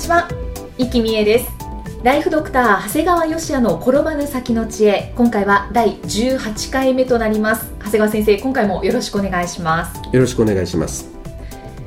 [0.00, 0.28] ちは、
[0.78, 1.50] 生きみえです。
[2.02, 5.12] ライフドクター長谷川芳也の転ばぬ先の知恵。
[5.14, 7.70] 今回は第18回目となります。
[7.80, 10.00] 長谷川先生今回もよろしくお願いします。
[10.10, 11.10] よろしくお願いします。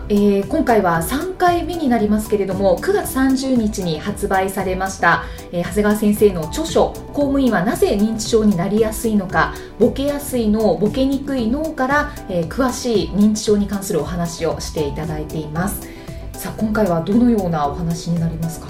[0.09, 16.02] えー今回は3回目になりますけれども9月30日に発売されました、えー長谷川先生の著書「公務員はなぜ認知症になりやすいのかボケやすい脳ボケにくい脳」から、えー詳しい認知症に関するお話をしていただいています
[16.43, 18.67] さあ今回はどのようなお話になりますか？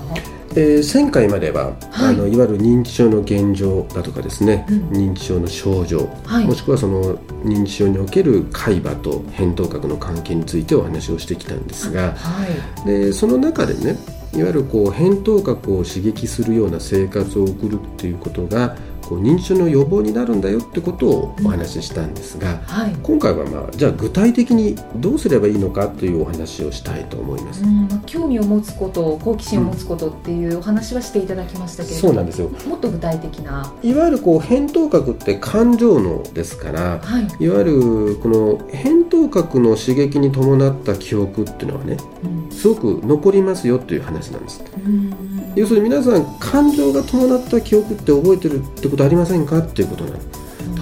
[0.55, 2.13] えー前回までは、はい。
[2.13, 4.89] い、あのいわゆる認知症の現状だとかですね、うん。
[4.89, 6.45] 認知症の症状、はい。
[6.45, 12.45] もしくはその認知症における海馬と扁桃核の関係についてお話をしてきたんですがは
[12.85, 12.87] い。
[12.87, 13.97] でその中でね
[14.35, 18.77] いわゆるこう扁桃核を刺激するような生活を送るっていうことが
[19.07, 22.95] こう認知症の予防になるんだよってことをお話ししたんですが、はい。
[23.03, 27.63] 今回はまあじゃあ具体的にどうすればいいのかというお話をしたいと思います。
[27.63, 32.49] うんまあ興味を持つこと好奇心を持つことっていうお話はしていただきましたけれども、そうなんですよ。
[32.67, 33.73] もっと具体的な。
[33.81, 42.51] いわゆるこう扁桃核って感情脳ですからはい、いわゆるこの扁桃核の刺激に伴った記憶っていうのはねうん。
[42.51, 44.63] すごく残りますよという話なんです。
[44.85, 50.17] うん要するに皆さん感情が伴った記憶って覚えてるってことありませんかっていうことなの。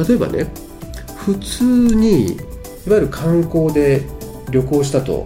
[0.08, 0.48] 例えばね
[1.18, 2.38] 普通にい
[2.90, 4.04] わゆる観光で
[4.50, 5.24] 旅行したと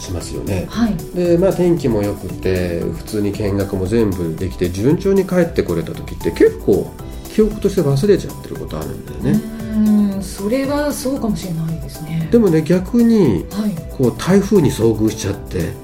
[0.00, 0.66] しますよね。
[0.68, 0.96] はい。
[1.14, 6.92] でまあ天気も良くて普通に見学も全部できて順調に帰ってこれた時って結構
[7.34, 12.28] 記憶として忘れちゃってることあるんだよね、うんそれはそうかもしれないですね。
[12.32, 15.74] でもね逆にはい、こう台風に遭遇しちゃってうん。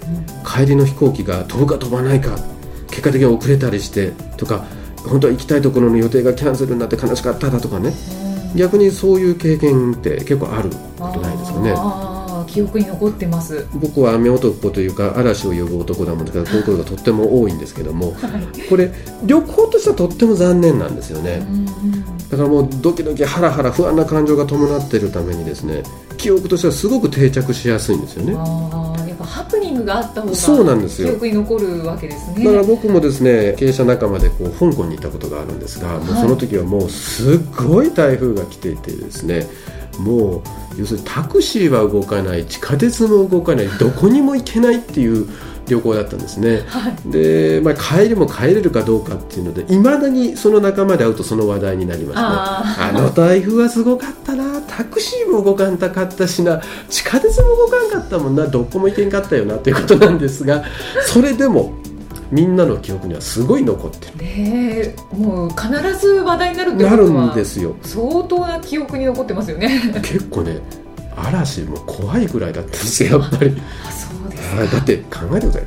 [0.44, 2.36] 帰りの飛行機が飛ぶか飛ばないか
[2.94, 4.64] 結果的に遅れたりしてとか
[5.08, 7.92] 本当は行きたいところの予定がキャンセルになって悲しかっただとかね。
[8.54, 11.74] 逆にそういう経験って結構あることないですかね。
[12.46, 13.66] 記憶に残ってます。
[13.74, 16.60] 僕は雨男というか嵐を呼ぶ男だもんですからこうい。
[16.60, 18.68] うことがとっても多いんですけども はい。
[18.68, 18.92] これ
[19.24, 21.44] 旅行としてはとっても残念なんですよね。
[22.30, 25.82] だからもうドキドキハラハラ不安な感情が伴っているためにですね
[26.16, 28.34] 記憶としてはすごく定着しやすいんですよね
[29.74, 31.08] ングがあった方がそうなんですよ。
[31.08, 32.44] 記憶に残るわけですね。
[32.44, 39.46] だから僕もですね経営者仲間でこう香港に行ったことがあるんですが、もうその時はもうすっごい台風が来ていてですね
[39.98, 40.42] もう
[40.76, 45.28] 要するにタクシーは動かない地下鉄も動かないどこにも行けないっていう
[45.66, 46.62] 旅行だったんですね。
[46.68, 47.10] はい。
[47.10, 52.22] で、まあ、帰りも帰れるかどうかっていうのでいまだにその仲間で会うとその話題になりますね。
[52.22, 54.60] ああの台風はすごかったな。
[54.62, 56.60] タクシーも動かんたかったしな。
[56.88, 58.46] 地下鉄も動かんかったもんな。
[58.46, 60.64] どこも行けんかったよなということなんですが
[61.06, 61.72] それでも
[62.30, 64.16] みんなの記憶にはすごい残ってる。
[64.16, 69.80] ねえもう必ず話題になるってこなるとはんですよ相当な記憶に残ってますよね。
[70.02, 70.58] 結構ね
[71.16, 73.56] 嵐も怖いぐらいだったんですよやっぱり。
[73.86, 74.23] あそう
[74.56, 75.62] はいだって考えてください。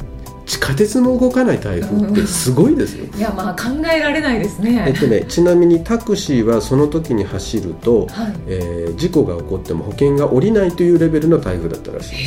[0.45, 3.05] 地下鉄も動かない台風ってすごいですよ。
[3.17, 4.85] いやまあ考えられないですね。
[4.87, 8.33] えっとね、ちなみにタクシーはその時に走ると、はい。
[8.47, 12.21] えー事故が起こっても保険が下りないというレベルの台風だったらしいへ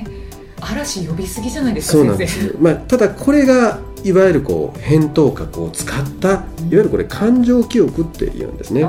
[0.00, 0.04] え
[0.60, 2.38] 嵐呼びすぎじゃないですそうか先生。
[2.38, 8.82] なんですよ、まあ、ただこれがいわゆるこう扁桃核を使ったいわゆるこれ感情記憶って言うんですね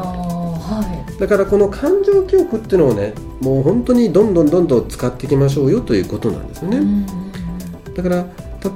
[0.75, 1.19] はい。
[1.19, 7.05] だからこの感情記憶っていうのをねもう本当にどんどんどんどん使っていきましょうよということなんですよね、うん
[7.95, 8.25] だから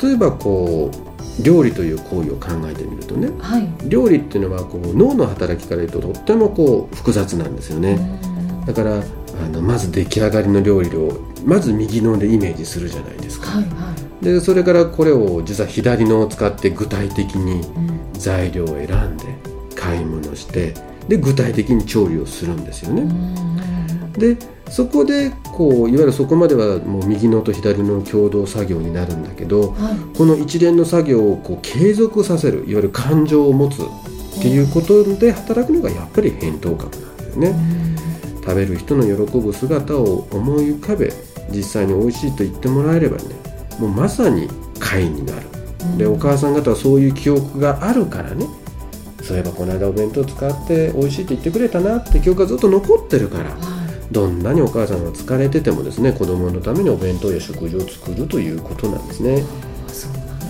[0.03, 3.69] 例えばこう料理という行為を考えてみるとねはい。
[3.87, 8.65] 料理っていうのはこう脳の働きから言うととってもこう複雑なんですよね、うん。
[8.65, 14.25] だからあのまず出来上がりの料理をまず右脳でイメージするじゃないですか、はいはい。
[14.25, 18.01] でそれからこれを実は左脳を使って具体的にうん。
[18.13, 19.25] 材料を選んで
[19.75, 20.73] 買い物して
[21.07, 24.37] で具体的に調理をするんですようね、んで
[24.69, 30.17] そこでこういわゆるそこまではもう右脳と左脳の共同作業になるんだけどはい。
[30.17, 37.55] この一連の作業をこう継続させるいわゆる感情を持つっていうことで働くのがやっぱり扁桃核なんですよね、
[38.41, 41.11] 食べる人の喜ぶ姿を思い浮かべ
[41.49, 43.23] 実際に美味しいと言ってもらえればね
[43.77, 44.47] もうまさに
[44.79, 45.41] 会になる。
[45.97, 48.45] でお母さん方はそういう記憶があるからね
[49.23, 54.13] そういえばこの間お弁当使って美味しいって言ってくれたなって記憶がずっと残ってるからはい。
[54.13, 59.43] どんなにお母さんが疲れててもですね子供のためにお弁当や食事を作るということなんですね。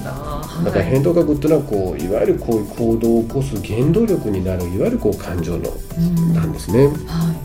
[0.03, 0.71] だ。
[0.71, 6.87] から返答学っていうのはこういわゆるこういう行動を起こす原動力になるいわゆるこう感情のうんなんですね。
[6.87, 7.35] は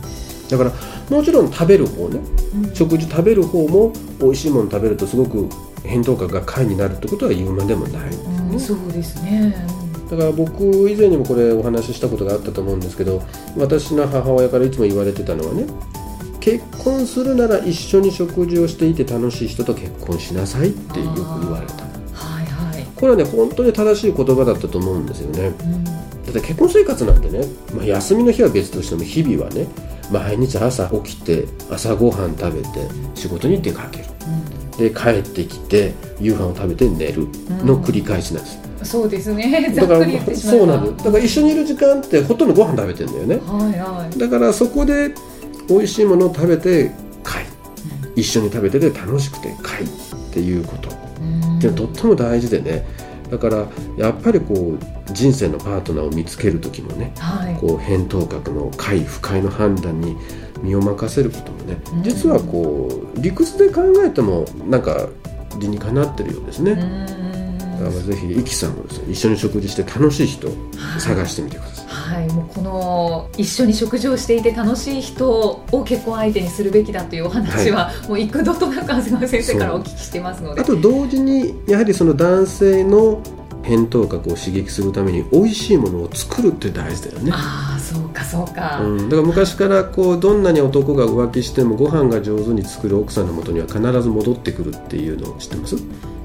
[0.49, 0.71] だから
[1.09, 2.75] もちろん食べる方ねいうん。
[2.75, 5.47] 食事食べる方も美味しいもの食べるとすごく
[5.83, 8.07] 返答学が快になるってことは言うまでもない。
[8.07, 13.21] んですねうんそうですねだから僕以前にもこれお話ししたことがあったと思うんですけど
[13.57, 15.65] 私の母親からいつも言われてたのはね
[16.39, 21.83] 結婚するなら一緒に食事をしていて楽しい人と結婚しなさいってよく言われた。
[22.13, 22.85] はいはい。
[22.95, 25.47] これはね本当に正しい言葉だったと思うんですよね。
[25.47, 25.83] うん。
[25.83, 27.45] だって結婚生活なんてね、
[27.75, 29.67] まあ、休みの日は別としても日々はね
[30.09, 32.69] 毎日朝起きて朝ごはん食べて
[33.13, 34.05] 仕事に出かける。
[34.77, 37.27] で帰ってきて夕飯を食べて寝る
[37.65, 39.71] の繰り返しなんです、うんそうですね。
[39.73, 43.35] ざだからそうなんだから一緒にいる時間ってほとんどご飯食べてんだよね。
[43.45, 44.17] はいはい。
[44.17, 45.13] だからそこで
[45.67, 46.91] 美味しいものを食べて
[47.23, 50.89] 帰一緒に食べてて楽しくて帰っていうこと。
[51.21, 51.57] うん。
[51.57, 52.85] ってとっても大事でね。
[53.29, 53.65] だから
[53.97, 57.55] やっぱりこう人生のパートナーを見つける時もねはい。
[57.55, 60.15] こう返答学の快不快の判断に
[60.61, 62.03] 身を任せることもねうん。
[62.03, 65.09] 実はこう理屈で考えてもなんか
[65.59, 67.26] 理にかなってるようですね、うん
[67.77, 70.51] だからぜひイキさんもですね一緒に食事して楽しい人を
[70.99, 75.29] 探してみてください、はい、もうこの一緒に食事をしていて楽しい人
[75.71, 80.61] を結婚相手にするべきだというお話は、もう幾度となく長谷川先生からお聞きしてますので。
[80.61, 83.21] あと同時にやはりその男性の
[83.63, 87.31] 返答覚を刺激するために美味しいものを作るって大事だよね。
[87.33, 95.75] ああそうかそうか、うん、だから昔からこうどんなに男が浮気してもご飯が上手に作る奥さんのもとには必ず戻ってくるっていうのを知ってます？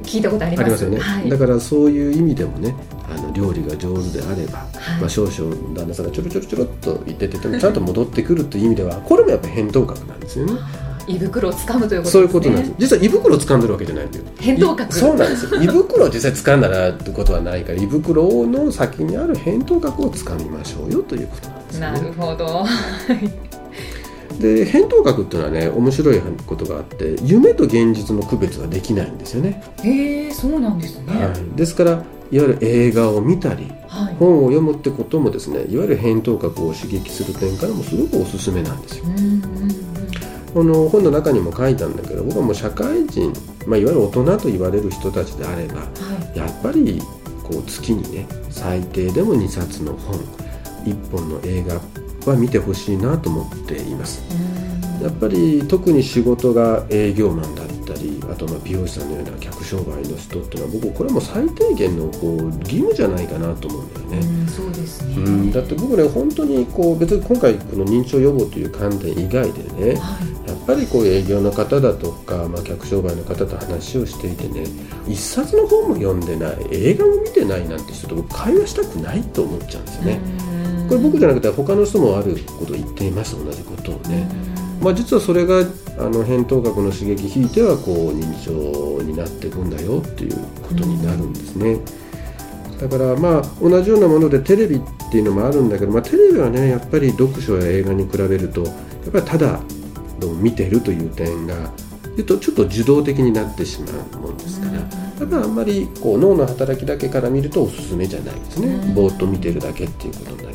[0.03, 0.85] 聞いたことあります。
[0.85, 2.75] よね、はい、だからそういう意味でもね
[3.11, 5.01] あの料理が上手であれば、はい。
[5.01, 10.53] まあ、少々旦那さんがちょろちょろちょろっと言っててもちゃんと戻ってくるっていう意味ではこれもやっぱり返答覚なんですよね。
[11.09, 12.11] 胃袋を掴むということね。
[12.11, 12.75] そういうことなんです。
[12.79, 14.25] 実は胃袋を掴んでるわけじゃないんだよ。
[14.39, 15.63] 返答覚いそうなんですよ。
[15.63, 22.65] 胃袋を実際掴んだらってことはないから胃袋の先にある返答覚を掴みましょうよということなんですよなねるほど
[24.39, 31.25] で返答学っていうのはね面白いことがあって夢と現実の区別ができないんですよね、へえそうなんですね。
[31.25, 39.05] はい、ですからいわゆる映画を見たりはい、本を読むってこともですねいわゆる返答学を刺激する点からもすごくおすすめなんですよ。
[40.55, 43.33] この本の中にも書いたんだけど僕はもう社会人、
[43.67, 45.87] まあ、いわゆる大人と言われる人たちであればは
[46.35, 46.39] い。
[46.39, 47.03] やっぱり
[47.43, 50.19] こう月にね最低でも2冊の本
[50.85, 51.81] 1本の映画
[52.31, 54.23] は見てほしいなと思っています。
[54.31, 55.03] うん。
[55.03, 64.19] やっぱり特に仕事が営業マンだったりあとまあ美容師さんのような客商売の人っていうのは僕これはもう最低限のこう義務じゃないかなと思うんだよね。
[64.19, 70.33] うんそうですね、うん、だって僕ね本当にこう別に今回この認知症予防という観点以外でねはい。
[70.49, 74.65] やっぱりこう営業の方だとか、まあ、客商売の方と話をしていてね
[75.09, 80.21] 一冊の本も読んでない映画も見てないなんて人と僕会話したくないと思っちゃうんですよね。
[80.47, 80.52] うん
[80.89, 84.29] これ僕じゃなくて他の人もあることを言っていました同じことをね。
[84.81, 85.61] まあ、実はそれが
[85.97, 91.79] あの扁桃核の刺激ひいてはこう認知症になっていくんだよっていうことになるんですね。
[92.81, 94.81] だからまあ同じようなものでテレビっ
[95.11, 99.61] ていうのもあるんだけど、まあ、テレビはねやっぱり読書や映画に比べるとやっぱりただ
[100.41, 101.55] 見てるという点が
[102.17, 104.87] 言うとちょっと受動的になってしまうもんですから、やっ
[105.19, 110.52] ぱりあんまりこう脳の働きだけから見るとおすすめじゃないですね、うんぼーっと見てるだけっていうことにな。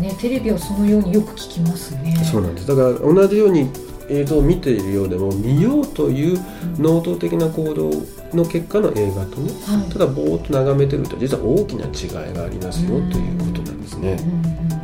[0.00, 0.14] ですね。
[0.20, 2.16] テレビはそのようによく聞きますね。
[2.24, 2.66] そうなんです。
[2.66, 3.68] だから同じように
[4.08, 6.38] 映像を見ているようでも見ようという
[6.78, 7.90] 能動的な行動
[8.34, 9.92] の結果の映画とねはい。
[9.92, 14.12] ただぼーっと眺めてると実は大きな違いがありますようんということなんですね。
[14.12, 14.74] うんうん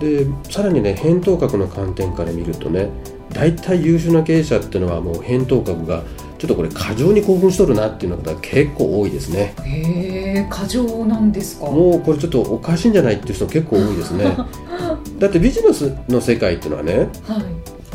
[0.00, 2.90] でさらにね扁桃核の観点から見るとね
[3.32, 6.02] 大体優秀な経営者っていうのはもう扁桃核が
[6.46, 9.54] ちょっとこれ過剰に興奮しとるなっていうのが結構多いですね。
[9.64, 11.66] へえ過剰なんですか？
[11.70, 14.36] もうこれちょっとおかしいんじゃないっていう人結構多いですね。
[15.18, 17.44] だってビジネスの世界っていうのはねはい。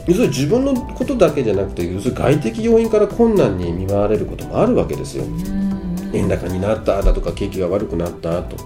[0.08, 5.24] 要するに自分のことだけじゃなくて要するに外的要因から困難に見舞われることもあるわけですよ。
[5.26, 5.69] うん
[6.14, 8.58] 円高になっただとか景気が悪くなったと。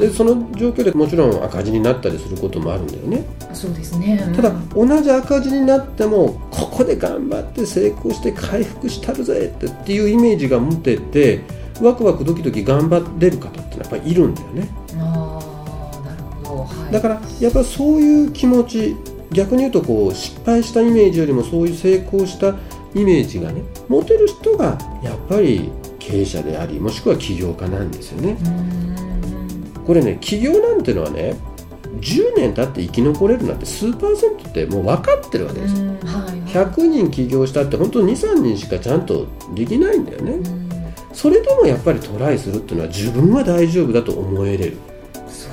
[0.00, 3.24] でその状況でもちろん赤字になったりすることもあるんだよね。
[3.52, 4.32] そうですね。
[4.34, 11.42] ただ同じ赤字になってもここで頑張って成功して回復したるぜってっていうイメージが持てて
[11.80, 14.68] ワクワクドキドキ頑張れる方ってやっぱりいるんだよね。
[14.98, 15.40] あ
[16.02, 16.64] あなるほど。
[16.64, 16.92] はい。
[16.92, 18.96] だからやっぱそういう気持ち
[19.32, 22.54] 逆に言うとこう失敗したイメージよりもそういう成功した
[22.94, 25.72] イメージがね持てる人がやっぱり
[26.04, 28.36] 経営者でありもしくは起業家なんですよね。
[29.76, 29.84] うん。
[29.86, 31.34] これね企業なんてのはね
[32.00, 40.68] 10年経って生き残れるなんて数パーセントってもう分かってるわけですよ、はいはい、100人起業したって本当に23人しかちゃんとできないんだよね、うん。
[41.12, 44.76] それでもやっぱりトライするっていうのは自分は大丈夫だと思えれる。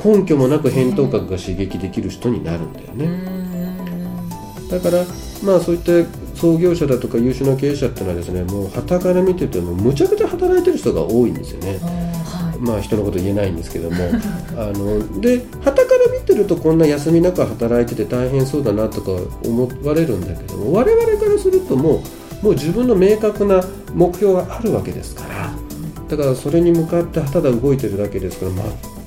[0.03, 4.67] 根拠もなく返答格が刺激できる人になるんだようね、ん。
[4.67, 5.05] だから
[5.43, 5.91] まあそういった
[6.41, 11.77] 創業者だとか優秀な経営者っていうのはですねもう傍から見ててもむちゃくちゃ働いてる人が多いんですよね。
[11.77, 12.57] はい。
[12.59, 13.97] まあ人のこと言えないんですけども。
[14.57, 19.11] あので傍から見てるとこんな休みなく働いてて大変そうだなとか
[19.45, 22.01] 思われるんだけども我々からするとも
[22.41, 25.53] うもう自分の明確な目標があるわけですから。
[26.09, 28.51] だからそれに向かってただ動いてるだけですから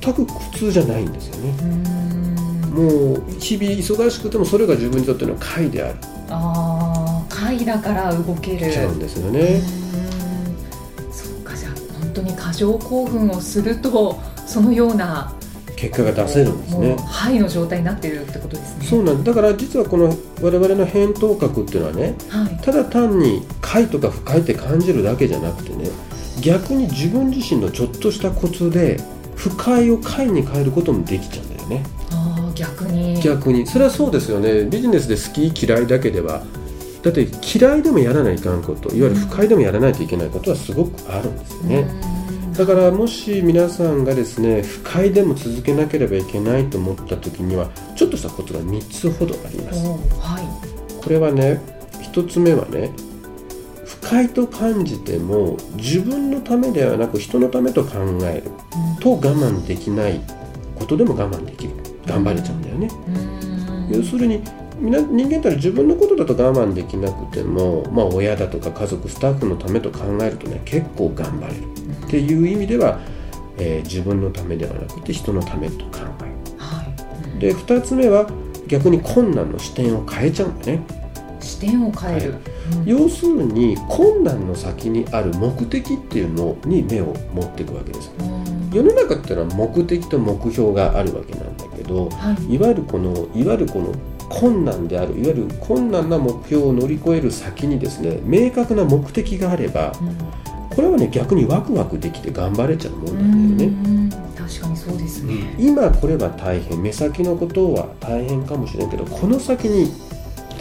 [0.00, 1.55] 全く苦痛じゃないんですよね。
[1.62, 2.85] うん。
[2.85, 5.99] もう日々忙しくてもそれが自分にとっての快である。
[6.31, 6.63] あ
[7.63, 8.73] だから動ける。
[8.73, 9.61] ちゃうんですよね、
[10.99, 11.13] うん。
[11.13, 15.35] そうかじゃあ本当に過剰興奮をするとそのような
[15.77, 16.89] 結果が出せるんですね。
[16.89, 25.91] もうハイの状態になってるってことですねそうなんだから実はこの我々の返答格っていうのはねはいただ単に快とか不快って感じるだけじゃなくてね
[26.41, 29.01] 逆に自分自身のちょっとしたコツで
[29.37, 36.43] 不快を快に変えることもできちゃうんだよねああ逆に逆にそれはそうですよねビジネスで好き嫌いだけでは
[37.05, 41.79] だって嫌いでもやらないかんこといわゆる不快でもやらないといけないことはすごくあるんですよね、
[42.43, 42.53] うん。
[42.55, 49.87] だからもし皆さんがですね不快でも続けなければいけないと思った時にはちょっとしたコツが3つほどあります。
[49.87, 51.03] はい。
[51.03, 51.61] これはね
[52.01, 52.91] 1つ目はね
[53.85, 58.51] 不快と感じても自分のためではなく人のためと考える
[59.01, 60.23] と我慢できない
[60.75, 61.75] ことでも我慢できる。
[62.07, 63.11] 頑張れちゃうんだよね、う
[63.95, 63.97] ん。
[63.97, 64.43] 要するに
[64.81, 71.62] 人間って自分のことだと我慢できなくても、まあ、親だとか家族スタッフのためと考えるとね結構頑張れる。
[72.07, 73.00] っていう意味では、
[73.59, 76.59] えー自分のためではなくて人のためと考える。
[76.59, 76.83] は
[77.37, 77.38] い。
[77.38, 78.28] で2つ目は
[78.66, 80.81] 逆に困難の視点を変えちゃうんだね。
[81.40, 82.35] 視点を変える、
[82.78, 82.85] うん。
[82.85, 88.11] 要するに困難の先にある目的っていうのに目を持っていくわけです。
[88.19, 88.71] うん。
[88.73, 92.54] 世の中っていうのは目的と目標があるわけなんだけどはい。
[92.54, 93.93] いわゆるこのいわゆるこの
[94.28, 99.93] 困難であるいわゆる困難な目標を乗り越える先にですね明確な目的があれば
[100.75, 104.11] これはね逆にワクワクできて頑張れちゃうもんうなんだよね、ん。
[104.11, 109.90] 確かにそうですね、今これは大変目先のことは大変かもしれんけどこの先に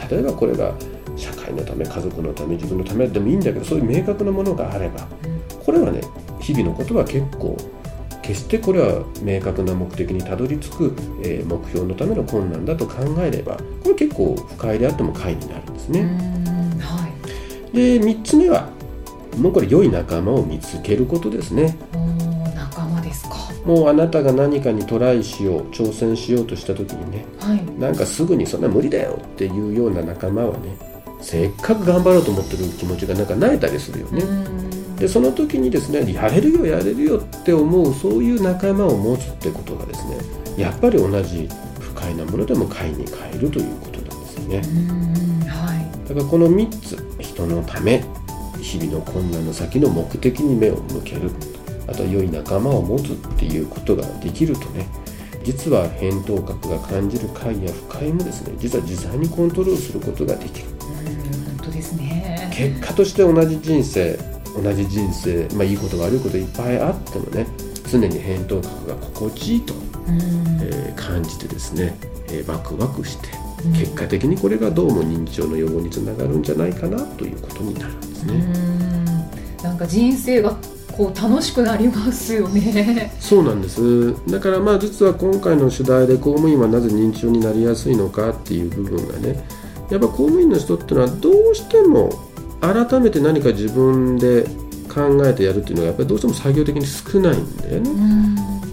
[0.10, 0.74] 例えばこれが
[1.16, 5.08] 社会のため家族のため自分のためでもいいんだけどそういう明確なものがあれば
[5.66, 6.02] これはね
[6.40, 7.58] 日々のことは結構
[8.24, 16.80] 決してこれは明確な目的にたどり着く、えー目標のための困難だと考えればこれ結構不快であっても快になるんですうんね。
[16.80, 18.70] はいで3つ目は
[19.38, 21.76] もうこれ良い仲間を見つけることですね。
[22.56, 30.78] 仲間ですかもうあなたが何かにトライしよう挑戦しようとした時にねはいなんかすぐにそんな無理だよっていうような仲間はね
[31.22, 34.22] せっかく頑張ろうと思ってる気持ちがなんか慣れたりするよね。
[35.04, 40.18] うんでその時にですねやれるよやれるよって思うそういう仲間を持つってことがですね
[40.56, 41.50] やっぱり同じ
[41.82, 44.62] 不快なものでも快に変えるということなんですよね。
[44.66, 46.08] うんはい。
[46.08, 48.02] だからこの3つ人のため
[48.62, 51.32] 日々の困難の先の目的に目を向ける。
[51.86, 54.88] あとは良い仲間を持つっていうことができるとね
[55.44, 60.68] 実は返答格が感じる快や不快もですね実は自在にコントロールすることができる。
[60.70, 62.50] うん本当ですね。
[62.54, 67.48] 結果として同じ人生同じ人生、まあ、いいこと悪いこといっぱいあってもね
[67.92, 69.82] 常に返答格が心地いいと、うん
[70.62, 71.96] えー感じてですね、
[72.30, 73.28] えーワクワクして
[73.66, 78.34] うん結果的にこれがどうも認知症の予防につながるんじゃないかなということになるんですうね。
[78.36, 79.06] ん
[79.64, 80.56] なんか人生が
[80.92, 83.12] こう楽しくなりますよね。
[83.20, 89.44] そうなんですだからまあ実は今回の取材で公務員はなぜ認知症になりやすいのかっていう部分がね
[89.90, 92.10] やっぱ公務員の人っていうのはどうしても
[92.64, 94.46] 改めて何か自分で
[94.88, 97.92] 考えてやるっていうのがやっぱりどうしても作業的に少ないんだよね。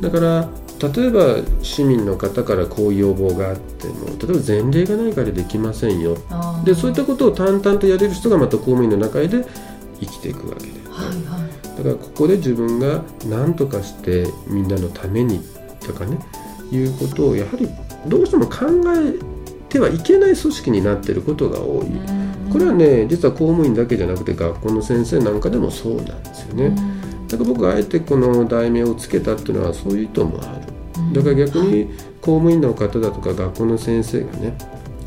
[0.00, 0.48] だから
[0.94, 6.16] 例えば市民の方からこういう要望があっても例えば前例がないからできませんよ。
[6.64, 9.44] でそういったことを淡々とやれる人がまた公務員の中で
[10.00, 11.76] 生きていくわけで、はいはい。
[11.76, 15.40] だからここで自分が何とかしてみんなのために
[15.80, 16.18] とかね
[16.70, 17.68] いうことをやはり
[18.06, 18.66] どうしても考
[18.96, 19.29] え
[19.70, 21.86] てはいけない組織になっていることが多い。
[22.52, 26.76] これはね実は公務員だけじゃなくて学校の先生なんかでもそうなんですよね。
[27.28, 31.14] だから僕があえてこの題名をつけたっていうのはそういう意図もある。
[31.14, 31.86] だから逆に
[32.20, 34.58] 公務員の方だとか学校の先生がね、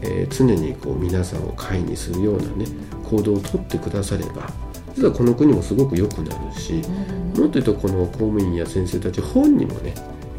[0.02, 2.66] えー常にこう皆さんを会にするようなね
[3.04, 4.50] 行動をとってくだされば
[4.96, 9.94] 実はこの国もすごく良くなるしもっと言うとこの公務員や先生たち本人もね、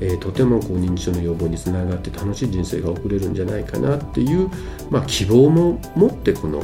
[0.04, 4.50] ええー、とてもこう認知症の予防につながって楽しい人生が送れるんじゃないかなっていう、
[4.90, 6.62] まあ、希望も持ってこの、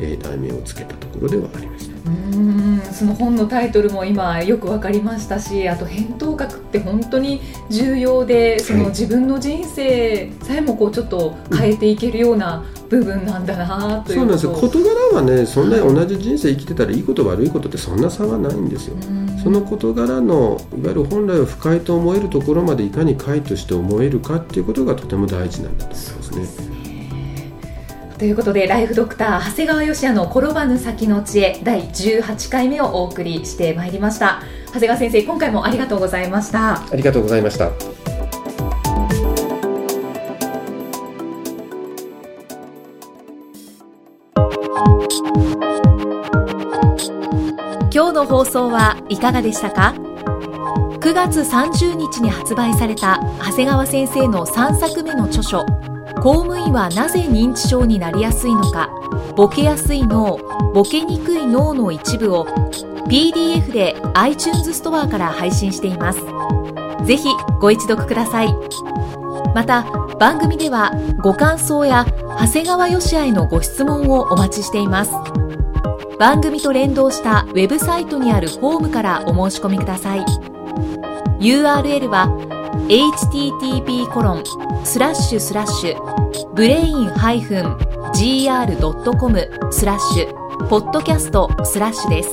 [0.00, 1.98] えー、題名をつけたところではありました。
[2.08, 14.54] うんその本のタイトルも今よく分かりましたしあと扁桃核って本当に重要でその自分の人生さえもこうちょっと変えていけるような部分なんだなという、そうなんですよ。
[14.54, 18.96] 事柄はねそんなに同じ人生生きてたらいいこと悪いことってそんな差はないんですよ。
[19.42, 26.78] その事柄のいわゆる本来は不快と思えるところまでいかに快として思えるかっていうことがとても大事なんだと思いますね。
[28.18, 34.42] ということでライフドクター長谷川芳也の転ばぬ先の知恵第18回目をお送りしてまいりました。
[34.66, 36.82] 長谷川先生今回もありがとうございました。
[36.82, 37.97] ありがとうございました
[48.28, 49.94] 放送はいかがでしたか
[51.00, 55.64] ？9月30日に発売された長谷川先生の3作目の著書
[56.22, 58.90] 公務員はなぜ認知症になりやすいのか？
[59.36, 60.38] ボケやすい脳
[60.74, 62.44] ボケにくい脳の一部を
[63.06, 66.20] PDF で iTunes ストアから配信しています。
[67.06, 67.28] ぜひ
[67.60, 68.54] ご一読ください。
[69.54, 69.84] また
[70.18, 70.92] 番組では
[71.22, 72.04] ご感想や
[72.40, 75.12] 長谷川義也へのご質問をお待ちしています。
[76.18, 80.24] 番組と連動したウェブサイトにあるホームからお申し込みください。
[81.38, 82.26] URL は
[82.88, 84.42] http コロン
[84.84, 88.12] スラッシュスラッシュブレイン -gr.com
[89.70, 92.30] スラッシュポッドキャストスラッシュです。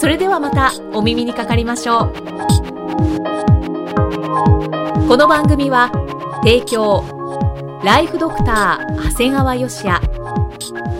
[0.00, 2.12] それではまたお耳にかかりましょう。
[5.06, 5.92] この番組は
[6.42, 7.04] 提供
[7.84, 10.00] ライフドクター長谷川芳也。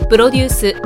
[0.08, 0.85] プロデュース